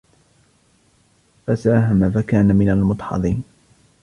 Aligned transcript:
فساهم 1.47 2.11
فكان 2.11 2.55
من 2.55 2.69
المدحضين 2.69 3.43